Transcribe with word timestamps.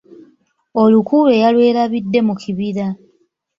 Oluku 0.81 1.15
lwe 1.25 1.35
yalwelabidde 1.43 2.19
mu 2.27 2.33
kibiira. 2.41 2.87